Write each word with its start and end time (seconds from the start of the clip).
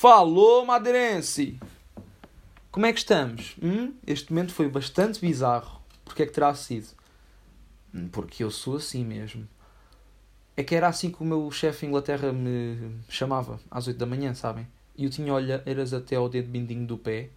Falou, 0.00 0.64
madeirense! 0.64 1.58
Como 2.70 2.86
é 2.86 2.92
que 2.92 3.00
estamos? 3.00 3.56
Hum? 3.60 3.94
Este 4.06 4.32
momento 4.32 4.52
foi 4.52 4.68
bastante 4.68 5.20
bizarro. 5.20 5.82
Porquê 6.04 6.22
é 6.22 6.26
que 6.26 6.32
terá 6.32 6.54
sido? 6.54 6.86
Hum, 7.92 8.08
porque 8.08 8.44
eu 8.44 8.50
sou 8.52 8.76
assim 8.76 9.04
mesmo. 9.04 9.48
É 10.56 10.62
que 10.62 10.76
era 10.76 10.86
assim 10.86 11.10
que 11.10 11.20
o 11.20 11.26
meu 11.26 11.50
chefe 11.50 11.84
em 11.84 11.88
Inglaterra 11.88 12.32
me 12.32 12.96
chamava, 13.08 13.58
às 13.68 13.88
8 13.88 13.98
da 13.98 14.06
manhã, 14.06 14.32
sabem? 14.34 14.68
E 14.96 15.02
eu 15.02 15.10
tinha 15.10 15.34
olheiras 15.34 15.92
até 15.92 16.14
ao 16.14 16.28
dedo 16.28 16.48
bindinho 16.48 16.86
do 16.86 16.96
pé. 16.96 17.30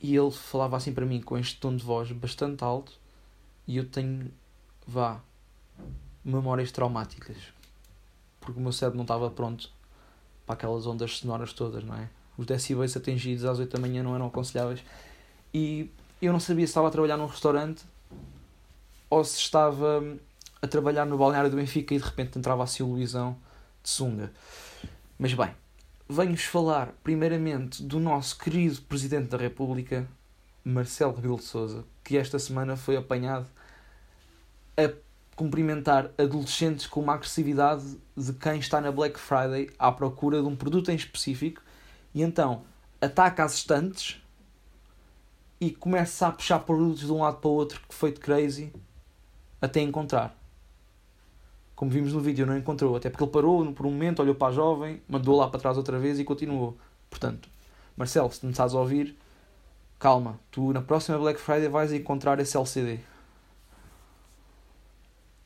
E 0.00 0.16
ele 0.16 0.32
falava 0.32 0.76
assim 0.76 0.92
para 0.92 1.06
mim 1.06 1.22
com 1.22 1.38
este 1.38 1.60
tom 1.60 1.76
de 1.76 1.84
voz 1.84 2.10
bastante 2.10 2.64
alto. 2.64 2.98
E 3.68 3.76
eu 3.76 3.86
tenho, 3.88 4.32
vá, 4.84 5.20
memórias 6.24 6.72
traumáticas. 6.72 7.36
Porque 8.40 8.58
o 8.58 8.60
meu 8.60 8.72
cérebro 8.72 8.96
não 8.96 9.04
estava 9.04 9.30
pronto 9.30 9.70
para 10.46 10.54
aquelas 10.54 10.86
ondas 10.86 11.18
sonoras 11.18 11.52
todas, 11.52 11.84
não 11.84 11.94
é? 11.94 12.08
Os 12.36 12.46
decibéis 12.46 12.96
atingidos 12.96 13.44
às 13.44 13.58
8 13.58 13.72
da 13.72 13.80
manhã 13.80 14.02
não 14.02 14.14
eram 14.14 14.26
aconselháveis. 14.26 14.82
E 15.52 15.90
eu 16.20 16.32
não 16.32 16.40
sabia 16.40 16.66
se 16.66 16.70
estava 16.70 16.88
a 16.88 16.90
trabalhar 16.90 17.16
num 17.16 17.26
restaurante 17.26 17.84
ou 19.10 19.22
se 19.24 19.38
estava 19.38 20.02
a 20.60 20.66
trabalhar 20.66 21.04
no 21.04 21.18
balneário 21.18 21.50
do 21.50 21.56
Benfica 21.56 21.94
e 21.94 21.98
de 21.98 22.04
repente 22.04 22.38
entrava 22.38 22.62
assim 22.62 22.82
o 22.82 22.86
Luizão 22.86 23.36
de 23.82 23.90
sunga. 23.90 24.32
Mas 25.18 25.34
bem, 25.34 25.50
venho-vos 26.08 26.44
falar 26.44 26.94
primeiramente 27.02 27.82
do 27.82 28.00
nosso 28.00 28.38
querido 28.38 28.80
Presidente 28.82 29.28
da 29.28 29.36
República, 29.36 30.06
Marcelo 30.64 31.14
Rebelo 31.14 31.36
de 31.36 31.44
Sousa, 31.44 31.84
que 32.02 32.16
esta 32.16 32.38
semana 32.38 32.76
foi 32.76 32.96
apanhado 32.96 33.46
a 34.76 34.90
cumprimentar 35.34 36.10
adolescentes 36.18 36.86
com 36.86 37.00
uma 37.00 37.14
agressividade 37.14 37.98
de 38.16 38.32
quem 38.34 38.58
está 38.58 38.80
na 38.80 38.92
Black 38.92 39.18
Friday 39.18 39.70
à 39.78 39.90
procura 39.90 40.40
de 40.42 40.48
um 40.48 40.54
produto 40.54 40.90
em 40.90 40.94
específico 40.94 41.62
e 42.14 42.22
então 42.22 42.62
ataca 43.00 43.44
as 43.44 43.54
estantes 43.54 44.20
e 45.60 45.70
começa 45.70 46.26
a 46.26 46.32
puxar 46.32 46.58
produtos 46.60 47.00
de 47.00 47.12
um 47.12 47.20
lado 47.20 47.38
para 47.38 47.48
o 47.48 47.54
outro 47.54 47.80
que 47.88 47.94
foi 47.94 48.12
de 48.12 48.20
crazy 48.20 48.72
até 49.60 49.80
encontrar. 49.80 50.36
Como 51.74 51.90
vimos 51.90 52.12
no 52.12 52.20
vídeo, 52.20 52.46
não 52.46 52.56
encontrou, 52.56 52.96
até 52.96 53.08
porque 53.08 53.24
ele 53.24 53.32
parou 53.32 53.72
por 53.72 53.86
um 53.86 53.90
momento, 53.90 54.20
olhou 54.20 54.34
para 54.34 54.48
a 54.48 54.52
jovem, 54.52 55.02
mandou 55.08 55.36
lá 55.36 55.48
para 55.48 55.60
trás 55.60 55.76
outra 55.76 55.98
vez 55.98 56.18
e 56.18 56.24
continuou. 56.24 56.76
Portanto, 57.08 57.48
Marcelo, 57.96 58.30
se 58.32 58.44
me 58.44 58.52
estás 58.52 58.74
a 58.74 58.78
ouvir, 58.78 59.16
calma, 59.98 60.38
tu 60.50 60.72
na 60.72 60.82
próxima 60.82 61.18
Black 61.18 61.40
Friday 61.40 61.68
vais 61.68 61.92
encontrar 61.92 62.38
esse 62.40 62.56
LCD. 62.56 63.00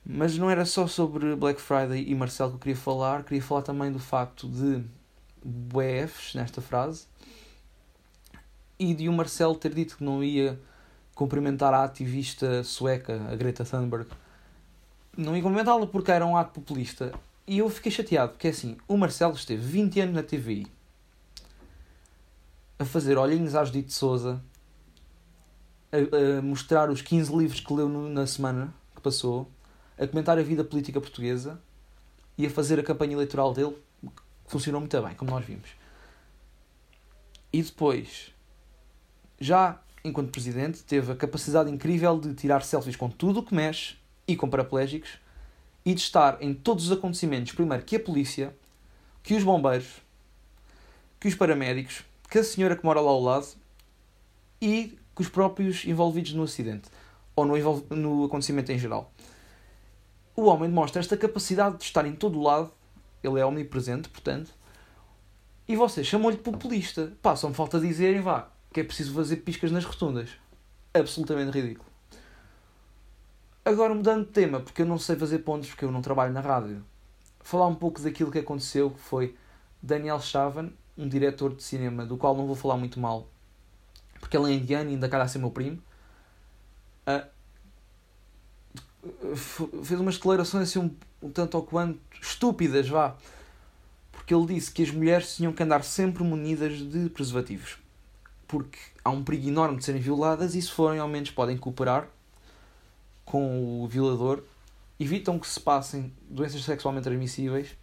Mas 0.08 0.38
não 0.38 0.48
era 0.48 0.64
só 0.64 0.86
sobre 0.86 1.34
Black 1.34 1.60
Friday 1.60 2.04
e 2.06 2.14
Marcelo 2.14 2.50
que 2.50 2.56
eu 2.56 2.60
queria 2.60 2.76
falar, 2.76 3.24
queria 3.24 3.42
falar 3.42 3.62
também 3.62 3.90
do 3.90 3.98
facto 3.98 4.48
de 4.48 4.84
BFs 5.44 6.34
nesta 6.34 6.60
frase 6.60 7.06
e 8.78 8.94
de 8.94 9.08
o 9.08 9.12
Marcelo 9.12 9.56
ter 9.56 9.74
dito 9.74 9.96
que 9.96 10.04
não 10.04 10.22
ia 10.22 10.60
cumprimentar 11.14 11.74
a 11.74 11.82
ativista 11.82 12.62
sueca, 12.62 13.20
a 13.30 13.34
Greta 13.34 13.64
Thunberg. 13.64 14.06
Não 15.16 15.34
ia 15.34 15.42
cumprimentá-la 15.42 15.86
porque 15.86 16.12
era 16.12 16.24
um 16.24 16.36
ato 16.36 16.52
populista. 16.52 17.12
E 17.46 17.58
eu 17.58 17.70
fiquei 17.70 17.90
chateado, 17.90 18.32
porque 18.32 18.48
é 18.48 18.50
assim, 18.50 18.76
o 18.86 18.96
Marcelo 18.96 19.34
esteve 19.34 19.64
20 19.64 20.00
anos 20.00 20.14
na 20.14 20.22
TVI 20.22 20.66
a 22.78 22.84
fazer 22.84 23.16
olhinhos 23.16 23.54
à 23.54 23.64
Judite 23.64 23.92
Souza, 23.92 24.42
a, 25.90 26.38
a, 26.38 26.42
mostrar 26.42 26.90
os 26.90 27.00
15 27.00 27.34
livros 27.34 27.60
que 27.60 27.72
leu 27.72 27.88
na 27.88 28.26
semana 28.26 28.74
que 28.94 29.00
passou, 29.00 29.50
a 29.98 30.06
comentar 30.06 30.38
a 30.38 30.42
vida 30.42 30.64
política 30.64 31.00
portuguesa 31.00 31.60
e 32.36 32.46
a 32.46 32.50
fazer 32.50 32.78
a 32.78 32.82
campanha 32.82 33.14
eleitoral 33.14 33.52
dele, 33.52 33.76
que 34.44 34.50
funcionou 34.50 34.80
muito 34.80 35.02
bem, 35.02 35.14
como 35.14 35.30
nós 35.30 35.44
vimos. 35.44 35.70
E 37.52 37.62
depois, 37.62 38.32
já 39.40 39.80
enquanto 40.04 40.30
presidente, 40.30 40.82
teve 40.84 41.12
a 41.12 41.16
capacidade 41.16 41.70
incrível 41.70 42.18
de 42.18 42.34
tirar 42.34 42.62
selfies 42.62 42.96
com 42.96 43.10
tudo 43.10 43.40
o 43.40 43.42
que 43.42 43.54
mexe 43.54 43.96
e 44.26 44.36
com 44.36 44.48
paraplégicos 44.48 45.18
e 45.84 45.94
de 45.94 46.00
estar 46.00 46.42
em 46.42 46.52
todos 46.54 46.86
os 46.86 46.92
acontecimentos, 46.92 47.52
primeiro 47.52 47.84
que 47.84 47.96
a 47.96 48.00
polícia, 48.00 48.54
que 49.22 49.34
os 49.34 49.42
bombeiros, 49.42 50.02
que 51.18 51.28
os 51.28 51.34
paramédicos, 51.34 52.04
que 52.28 52.38
a 52.38 52.44
senhora 52.44 52.76
que 52.76 52.84
mora 52.84 53.00
lá 53.00 53.10
ao 53.10 53.20
lado 53.20 53.46
e 54.60 54.98
que 55.14 55.22
os 55.22 55.28
próprios 55.28 55.84
envolvidos 55.84 56.32
no 56.32 56.42
acidente 56.42 56.88
ou 57.34 57.44
no, 57.44 57.56
no 57.90 58.24
acontecimento 58.24 58.72
em 58.72 58.78
geral. 58.78 59.12
O 60.36 60.44
homem 60.44 60.68
demonstra 60.68 61.00
esta 61.00 61.16
capacidade 61.16 61.78
de 61.78 61.84
estar 61.84 62.06
em 62.06 62.14
todo 62.14 62.38
o 62.38 62.42
lado, 62.42 62.70
ele 63.22 63.40
é 63.40 63.46
omnipresente, 63.46 64.08
portanto, 64.10 64.52
e 65.66 65.74
vocês 65.74 66.06
chamam-lhe 66.06 66.36
populista. 66.36 67.12
Pá, 67.22 67.34
só 67.34 67.48
me 67.48 67.54
falta 67.54 67.80
dizerem, 67.80 68.20
vá, 68.20 68.50
que 68.72 68.80
é 68.80 68.84
preciso 68.84 69.14
fazer 69.14 69.36
piscas 69.36 69.72
nas 69.72 69.84
rotundas. 69.84 70.30
Absolutamente 70.94 71.50
ridículo. 71.50 71.88
Agora 73.64 73.94
mudando 73.94 74.26
de 74.26 74.32
tema, 74.32 74.60
porque 74.60 74.82
eu 74.82 74.86
não 74.86 74.98
sei 74.98 75.16
fazer 75.16 75.40
pontos, 75.40 75.70
porque 75.70 75.84
eu 75.84 75.90
não 75.90 76.02
trabalho 76.02 76.32
na 76.32 76.40
rádio. 76.40 76.84
Falar 77.40 77.66
um 77.66 77.74
pouco 77.74 78.00
daquilo 78.00 78.30
que 78.30 78.38
aconteceu, 78.38 78.90
que 78.90 79.00
foi 79.00 79.34
Daniel 79.82 80.20
Chavan, 80.20 80.70
um 80.96 81.08
diretor 81.08 81.54
de 81.54 81.62
cinema, 81.62 82.06
do 82.06 82.16
qual 82.16 82.36
não 82.36 82.46
vou 82.46 82.54
falar 82.54 82.76
muito 82.76 83.00
mal, 83.00 83.28
porque 84.20 84.36
ele 84.36 84.52
é 84.52 84.54
indiano 84.54 84.90
e 84.90 84.94
ainda 84.94 85.08
cara 85.08 85.24
a 85.24 85.28
ser 85.28 85.38
meu 85.38 85.50
primo, 85.50 85.82
uh, 87.08 87.26
fez 89.82 90.00
umas 90.00 90.16
declarações 90.16 90.68
assim 90.68 90.78
um, 90.78 90.90
um 91.22 91.30
tanto 91.30 91.56
ou 91.56 91.62
quanto 91.62 91.98
estúpidas, 92.20 92.88
vá. 92.88 93.16
Porque 94.12 94.34
ele 94.34 94.46
disse 94.46 94.72
que 94.72 94.82
as 94.82 94.90
mulheres 94.90 95.36
tinham 95.36 95.52
que 95.52 95.62
andar 95.62 95.84
sempre 95.84 96.24
munidas 96.24 96.78
de 96.78 97.08
preservativos 97.10 97.78
porque 98.46 98.78
há 99.04 99.10
um 99.10 99.24
perigo 99.24 99.48
enorme 99.48 99.78
de 99.78 99.84
serem 99.84 100.00
violadas 100.00 100.54
e 100.54 100.62
se 100.62 100.70
forem 100.70 101.00
ao 101.00 101.08
menos 101.08 101.30
podem 101.30 101.56
cooperar 101.56 102.08
com 103.24 103.82
o 103.82 103.88
violador, 103.88 104.42
evitam 105.00 105.38
que 105.38 105.48
se 105.48 105.58
passem 105.58 106.12
doenças 106.28 106.62
sexualmente 106.62 107.04
transmissíveis 107.04 107.76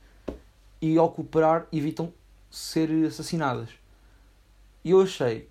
e 0.82 0.98
ao 0.98 1.12
cooperar 1.12 1.68
evitam 1.72 2.14
ser 2.50 2.90
assassinadas. 3.06 3.70
E 4.84 4.92
eu 4.92 5.02
achei 5.02 5.50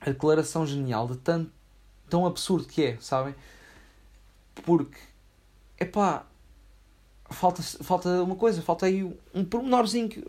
a 0.00 0.06
declaração 0.06 0.66
genial 0.66 1.06
de 1.06 1.16
tão, 1.18 1.50
tão 2.08 2.26
absurdo 2.26 2.66
que 2.66 2.84
é, 2.84 2.96
sabem? 3.00 3.34
Porque, 4.68 4.98
é 5.78 5.84
pá, 5.86 6.26
falta, 7.30 7.62
falta 7.62 8.22
uma 8.22 8.36
coisa, 8.36 8.60
falta 8.60 8.86
aí 8.86 9.02
um 9.34 9.44
pormenorzinho 9.44 10.08
que 10.08 10.24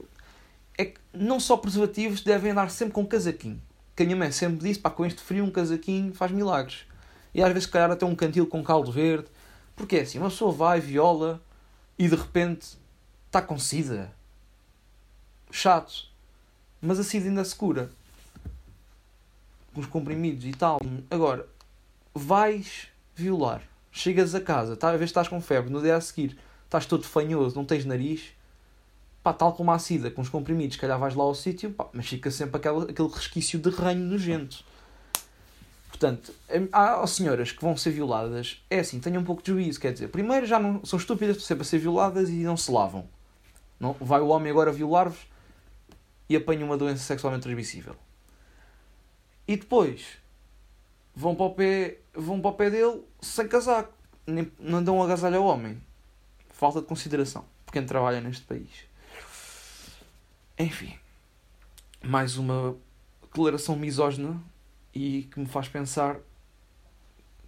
é 0.78 0.86
que 0.86 1.00
não 1.14 1.40
só 1.40 1.58
preservativos 1.58 2.22
devem 2.22 2.52
andar 2.52 2.72
sempre 2.72 2.94
com 2.94 3.06
casaquinho 3.06 3.62
que 4.00 4.04
a 4.04 4.06
minha 4.06 4.16
mãe 4.16 4.32
sempre 4.32 4.66
disse, 4.66 4.80
pá, 4.80 4.90
com 4.90 5.06
este 5.06 5.22
frio 5.22 5.44
um 5.44 5.52
casaquinho 5.52 6.14
faz 6.14 6.32
milagres. 6.32 6.86
E 7.34 7.44
às 7.44 7.50
vezes, 7.50 7.66
se 7.66 7.70
calhar, 7.70 7.92
até 7.92 8.06
um 8.06 8.16
cantil 8.16 8.48
com 8.48 8.64
caldo 8.64 8.90
verde. 8.90 9.28
Porque 9.76 9.98
é 9.98 10.02
assim, 10.02 10.20
uma 10.20 10.30
pessoa 10.30 10.54
vai, 10.54 10.80
viola 10.80 11.42
e 11.98 12.08
de 12.08 12.16
repente 12.16 12.78
está 13.26 13.42
com 13.42 13.60
sida. 13.60 14.10
Chato. 15.52 16.08
Mas 16.82 16.98
a 16.98 17.04
sida 17.04 17.28
ainda 17.28 17.44
se 17.44 17.54
cura. 17.54 17.92
Com 19.74 19.82
os 19.82 19.88
comprimidos 19.88 20.46
e 20.46 20.52
tal. 20.52 20.80
Agora, 21.12 21.46
vais 22.16 22.88
violar. 23.14 23.62
Chegas 23.92 24.36
a 24.36 24.42
casa, 24.42 24.76
tá, 24.76 24.92
ver 24.92 25.00
se 25.00 25.06
estás 25.06 25.28
com 25.28 25.42
febre. 25.42 25.72
No 25.72 25.82
dia 25.82 25.96
a 25.96 26.02
seguir, 26.02 26.38
estás 26.66 26.86
todo 26.86 27.04
fanhoso, 27.04 27.56
não 27.56 27.66
tens 27.66 27.86
nariz 27.86 28.34
pá, 29.24 29.34
tal 29.34 29.54
como 29.54 29.72
a 29.72 29.80
sida, 29.80 30.10
com 30.10 30.22
os 30.22 30.30
comprimidos, 30.30 30.78
calhar 30.78 30.98
vais 30.98 31.16
lá 31.16 31.24
ao 31.24 31.36
sítio, 31.36 31.72
pá, 31.72 31.88
mas 31.94 32.08
fica 32.08 32.32
sempre 32.32 32.58
aquele, 32.58 32.92
aquele 32.92 33.10
resquício 33.10 33.60
de 33.60 33.70
ranho 33.70 34.00
nojento. 34.00 34.64
Portanto, 35.90 36.34
há 36.72 37.06
senhoras 37.08 37.52
que 37.52 37.62
vão 37.62 37.76
ser 37.76 37.92
violadas, 37.92 38.64
é 38.70 38.80
assim, 38.80 39.00
tenham 39.00 39.22
um 39.22 39.26
pouco 39.26 39.44
de 39.44 39.52
juízo, 39.52 39.80
quer 39.80 39.92
dizer, 39.92 40.08
primeiro 40.08 40.46
já 40.46 40.60
não 40.60 40.84
são 40.86 40.98
estúpidas 40.98 41.44
sempre 41.44 41.64
a 41.64 41.66
ser 41.66 41.80
violadas 41.80 42.30
e 42.30 42.44
não 42.44 42.56
se 42.56 42.72
lavam. 42.72 43.08
Não, 43.80 43.94
vai 44.00 44.22
o 44.22 44.28
homem 44.28 44.52
agora 44.52 44.72
violar-vos 44.72 45.20
e 46.30 46.36
apanha 46.36 46.66
uma 46.66 46.78
doença 46.78 47.04
sexualmente 47.04 47.44
transmissível. 47.44 47.96
E 49.48 49.58
depois 49.58 50.18
vão 51.20 51.36
para 51.36 51.46
o 51.48 51.54
pé, 51.54 51.98
vão 52.14 52.40
para 52.40 52.52
o 52.52 52.54
pé 52.54 52.70
dele 52.70 53.04
sem 53.22 53.46
casaco, 53.46 53.94
nem, 54.26 54.50
não 54.58 54.82
dão 54.82 55.00
um 55.00 55.04
agasalho 55.04 55.40
ao 55.40 55.44
homem. 55.44 55.82
Falta 56.50 56.80
de 56.80 56.88
consideração 56.88 57.44
por 57.66 57.74
quem 57.74 57.86
trabalha 57.86 58.22
neste 58.22 58.46
país. 58.46 58.70
Enfim, 60.58 60.98
mais 62.02 62.38
uma 62.38 62.74
declaração 63.22 63.76
misógina 63.76 64.42
e 64.96 65.24
que 65.24 65.42
me 65.42 65.46
faz 65.46 65.68
pensar 65.68 66.16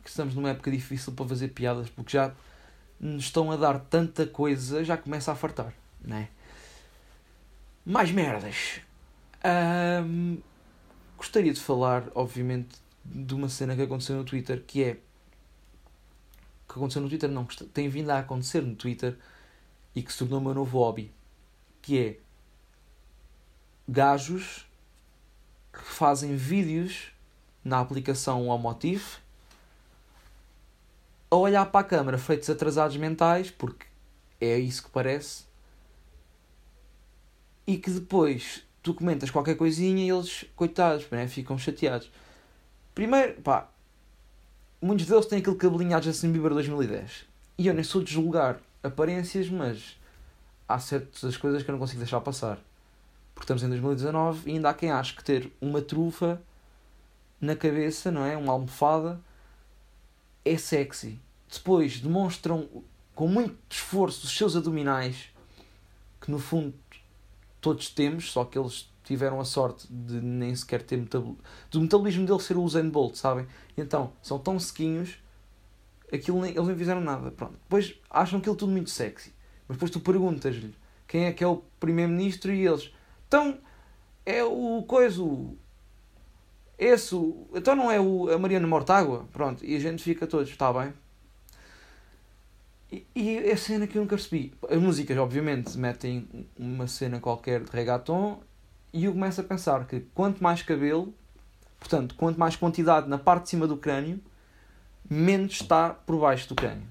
que 0.03 0.09
estamos 0.09 0.35
numa 0.35 0.49
época 0.49 0.69
difícil 0.69 1.13
para 1.13 1.25
fazer 1.27 1.47
piadas 1.49 1.89
porque 1.89 2.11
já 2.11 2.33
nos 2.99 3.23
estão 3.23 3.51
a 3.51 3.55
dar 3.55 3.79
tanta 3.79 4.27
coisa, 4.27 4.83
já 4.83 4.97
começa 4.97 5.31
a 5.31 5.35
fartar, 5.35 5.73
né? 6.01 6.27
Mais 7.85 8.11
merdas. 8.11 8.81
Um, 10.05 10.39
gostaria 11.17 11.53
de 11.53 11.59
falar, 11.61 12.03
obviamente, 12.13 12.81
de 13.03 13.33
uma 13.33 13.49
cena 13.49 13.75
que 13.75 13.81
aconteceu 13.81 14.15
no 14.15 14.23
Twitter 14.23 14.63
que 14.65 14.83
é 14.83 14.97
que 16.67 16.77
aconteceu 16.77 17.01
no 17.01 17.09
Twitter, 17.09 17.29
não, 17.29 17.45
que 17.45 17.63
tem 17.65 17.89
vindo 17.89 18.09
a 18.09 18.19
acontecer 18.19 18.61
no 18.61 18.75
Twitter 18.75 19.17
e 19.93 20.01
que 20.01 20.11
se 20.11 20.19
tornou 20.19 20.39
o 20.39 20.41
meu 20.41 20.53
novo 20.53 20.79
hobby, 20.79 21.11
que 21.81 21.99
é 21.99 22.19
gajos 23.87 24.65
que 25.73 25.81
fazem 25.81 26.35
vídeos 26.35 27.11
na 27.63 27.79
aplicação 27.79 28.47
Omotive 28.47 29.19
a 31.29 31.35
olhar 31.35 31.65
para 31.65 31.81
a 31.81 31.83
câmara 31.89 32.17
feitos 32.17 32.49
atrasados 32.49 32.95
mentais, 32.97 33.51
porque 33.51 33.85
é 34.39 34.57
isso 34.57 34.83
que 34.83 34.89
parece, 34.89 35.45
e 37.65 37.77
que 37.77 37.89
depois 37.89 38.63
tu 38.81 38.93
comentas 38.93 39.29
qualquer 39.29 39.55
coisinha 39.55 40.05
e 40.05 40.09
eles, 40.09 40.45
coitados, 40.55 41.09
né, 41.09 41.27
ficam 41.27 41.57
chateados. 41.57 42.11
Primeiro, 42.93 43.41
pá, 43.41 43.69
muitos 44.81 45.05
deles 45.05 45.25
têm 45.25 45.39
aquele 45.39 45.55
cabelinho 45.55 45.95
a 45.95 46.01
Justin 46.01 46.31
Bieber 46.31 46.53
2010. 46.53 47.25
E 47.57 47.67
eu 47.67 47.73
nem 47.73 47.83
sou 47.83 48.03
de 48.03 48.11
julgar 48.11 48.59
aparências, 48.83 49.49
mas 49.49 49.97
há 50.67 50.79
certas 50.79 51.37
coisas 51.37 51.63
que 51.63 51.69
eu 51.69 51.73
não 51.73 51.79
consigo 51.79 51.99
deixar 51.99 52.19
passar. 52.21 52.57
Porque 53.33 53.45
estamos 53.45 53.63
em 53.63 53.69
2019 53.69 54.49
e 54.49 54.53
ainda 54.55 54.69
há 54.69 54.73
quem 54.73 54.91
ache 54.91 55.15
que 55.15 55.23
ter 55.23 55.51
uma 55.61 55.81
trufa 55.81 56.41
na 57.39 57.55
cabeça, 57.55 58.11
não 58.11 58.25
é? 58.25 58.35
Uma 58.35 58.53
almofada 58.53 59.19
é 60.43 60.57
sexy. 60.57 61.17
Depois 61.51 61.99
demonstram 61.99 62.67
com 63.15 63.27
muito 63.27 63.57
esforço 63.69 64.25
os 64.25 64.35
seus 64.35 64.55
abdominais, 64.55 65.29
que 66.19 66.29
no 66.29 66.39
fundo 66.39 66.73
todos 67.61 67.89
temos, 67.89 68.31
só 68.31 68.43
que 68.43 68.57
eles 68.57 68.90
tiveram 69.11 69.39
a 69.39 69.45
sorte 69.45 69.87
de 69.89 70.21
nem 70.21 70.55
sequer 70.55 70.81
ter 70.81 70.97
metabolismo, 70.97 71.37
do 71.69 71.81
metabolismo 71.81 72.25
deles 72.25 72.43
ser 72.43 72.57
o 72.57 72.63
Usain 72.63 72.89
Bolt, 72.89 73.15
sabem? 73.15 73.45
Então, 73.77 74.13
são 74.21 74.39
tão 74.39 74.57
sequinhos, 74.59 75.17
aquilo 76.11 76.41
nem, 76.41 76.51
eles 76.51 76.67
nem 76.67 76.77
fizeram 76.77 77.01
nada. 77.01 77.29
Pronto. 77.31 77.53
Depois 77.53 77.99
acham 78.09 78.39
aquilo 78.39 78.55
tudo 78.55 78.71
muito 78.71 78.89
sexy. 78.89 79.33
Mas 79.67 79.77
depois 79.77 79.91
tu 79.91 79.99
perguntas-lhe 79.99 80.73
quem 81.07 81.25
é 81.25 81.33
que 81.33 81.43
é 81.43 81.47
o 81.47 81.61
primeiro-ministro 81.79 82.53
e 82.53 82.65
eles, 82.65 82.93
então, 83.27 83.57
é 84.25 84.43
o 84.43 84.83
coisa, 84.83 85.21
esse, 86.77 87.15
então 87.53 87.75
não 87.75 87.91
é 87.91 87.99
o, 87.99 88.29
a 88.29 88.37
Mariana 88.39 88.65
Mortágua? 88.65 89.27
Pronto, 89.31 89.65
e 89.65 89.75
a 89.75 89.79
gente 89.79 90.01
fica 90.01 90.25
todos, 90.25 90.49
está 90.49 90.71
bem. 90.71 90.93
E, 92.91 93.05
e 93.15 93.37
é 93.37 93.53
a 93.53 93.57
cena 93.57 93.87
que 93.87 93.97
eu 93.97 94.01
nunca 94.01 94.15
percebi. 94.15 94.53
As 94.69 94.81
músicas, 94.81 95.17
obviamente, 95.17 95.77
metem 95.77 96.27
uma 96.57 96.87
cena 96.87 97.19
qualquer 97.19 97.63
de 97.63 97.71
reggaeton 97.71 98.41
e 98.93 99.05
eu 99.05 99.13
começo 99.13 99.39
a 99.39 99.43
pensar 99.43 99.87
que 99.87 100.01
quanto 100.13 100.43
mais 100.43 100.61
cabelo, 100.61 101.13
portanto, 101.79 102.13
quanto 102.15 102.37
mais 102.37 102.55
quantidade 102.55 103.07
na 103.07 103.17
parte 103.17 103.43
de 103.43 103.49
cima 103.49 103.65
do 103.65 103.77
crânio, 103.77 104.19
menos 105.09 105.53
está 105.53 105.91
por 105.91 106.19
baixo 106.19 106.49
do 106.49 106.55
crânio. 106.55 106.87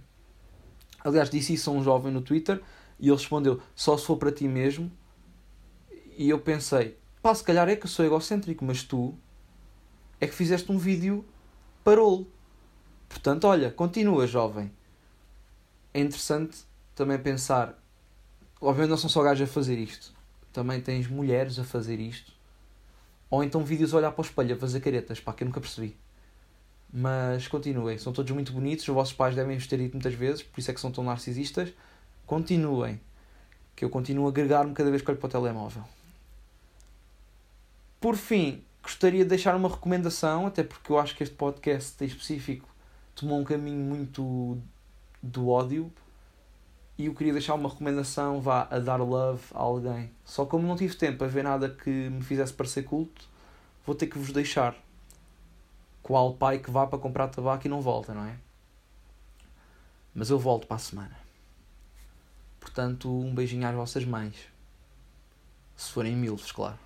Aliás, 1.05 1.29
disse 1.29 1.55
isso 1.55 1.71
a 1.71 1.73
um 1.73 1.83
jovem 1.83 2.13
no 2.13 2.23
Twitter 2.23 2.63
e 2.99 3.09
ele 3.09 3.17
respondeu: 3.17 3.61
só 3.75 3.97
se 3.97 4.07
for 4.07 4.17
para 4.17 4.33
ti 4.33 4.49
mesmo. 4.49 4.91
E 6.17 6.29
eu 6.29 6.39
pensei: 6.39 6.97
pá, 7.23 7.35
se 7.35 7.45
calhar 7.45 7.69
é 7.69 7.77
que 7.77 7.85
eu 7.85 7.91
sou 7.91 8.05
egocêntrico, 8.05 8.65
mas 8.65 8.83
tu 8.83 9.15
é 10.21 10.27
que 10.27 10.35
fizeste 10.35 10.73
um 10.73 10.79
vídeo 10.79 11.25
parou. 11.85 12.27
Portanto, 13.09 13.45
olha, 13.45 13.71
continua, 13.71 14.27
jovem. 14.27 14.73
É 15.93 16.01
interessante 16.01 16.59
também 16.95 17.19
pensar. 17.19 17.79
Obviamente, 18.61 18.91
não 18.91 18.97
são 18.97 19.11
só 19.11 19.23
gajos 19.23 19.49
a 19.49 19.53
fazer 19.53 19.79
isto 19.79 20.20
também 20.53 20.81
tens 20.81 21.07
mulheres 21.07 21.59
a 21.59 21.65
fazer 21.65 22.01
isto. 22.01 22.33
Ou 23.31 23.45
então 23.45 23.65
vídeos 23.65 23.95
a 23.95 23.99
olhar 23.99 24.11
para 24.11 24.23
o 24.23 24.25
espelho 24.25 24.55
a 24.55 24.59
fazer 24.59 24.81
caretas, 24.81 25.21
pá, 25.21 25.33
que 25.33 25.45
eu 25.45 25.47
nunca 25.47 25.61
percebi. 25.61 25.97
Mas 26.93 27.47
continuem, 27.47 27.97
são 27.99 28.13
todos 28.13 28.33
muito 28.33 28.53
bonitos, 28.53 28.87
os 28.89 28.95
vossos 28.95 29.15
pais 29.15 29.37
devem 29.37 29.57
vos 29.57 29.67
ter 29.67 29.79
dito 29.79 29.93
muitas 29.93 30.15
vezes, 30.15 30.43
por 30.43 30.59
isso 30.59 30.71
é 30.71 30.75
que 30.75 30.81
são 30.81 30.91
tão 30.91 31.05
narcisistas. 31.05 31.73
Continuem, 32.27 33.01
que 33.77 33.85
eu 33.85 33.91
continuo 33.91 34.27
a 34.27 34.29
agregar-me 34.31 34.75
cada 34.75 34.91
vez 34.91 35.01
que 35.01 35.11
olho 35.11 35.19
para 35.19 35.29
o 35.29 35.31
telemóvel. 35.31 35.85
Por 38.01 38.17
fim, 38.17 38.63
gostaria 38.83 39.23
de 39.23 39.31
deixar 39.31 39.55
uma 39.55 39.69
recomendação, 39.69 40.47
até 40.47 40.65
porque 40.65 40.91
eu 40.91 40.99
acho 40.99 41.15
que 41.17 41.23
este 41.23 41.35
podcast 41.37 42.03
em 42.03 42.07
específico 42.07 42.69
tomou 43.15 43.39
um 43.39 43.45
caminho 43.45 43.79
muito 43.79 44.59
do 45.23 45.49
ódio, 45.49 45.93
e 47.01 47.07
eu 47.07 47.15
queria 47.15 47.33
deixar 47.33 47.55
uma 47.55 47.71
recomendação, 47.71 48.43
vá 48.43 48.69
a 48.71 48.79
dar 48.79 48.99
love 48.99 49.43
a 49.55 49.59
alguém. 49.59 50.11
Só 50.23 50.45
como 50.45 50.67
não 50.67 50.77
tive 50.77 50.95
tempo 50.95 51.25
a 51.25 51.27
ver 51.27 51.43
nada 51.43 51.71
que 51.71 51.89
me 51.89 52.21
fizesse 52.21 52.53
parecer 52.53 52.83
culto, 52.83 53.27
vou 53.87 53.95
ter 53.95 54.07
que 54.07 54.19
vos 54.19 54.33
deixar. 54.33 54.77
Qual 56.03 56.35
pai 56.35 56.59
que 56.59 56.71
vá 56.71 56.87
para 56.87 56.99
comprar 56.99 57.29
tabaco 57.29 57.67
e 57.67 57.71
não 57.71 57.81
volta, 57.81 58.13
não 58.13 58.27
é? 58.27 58.37
Mas 60.15 60.29
eu 60.29 60.39
volto 60.39 60.67
para 60.67 60.77
a 60.77 60.79
semana. 60.79 61.17
Portanto, 62.61 63.11
um 63.11 63.35
beijinho 63.35 63.67
às 63.67 63.75
vossas 63.75 64.05
mães. 64.05 64.37
Se 65.75 65.91
forem 65.93 66.15
milfos, 66.15 66.53
claro. 66.53 66.79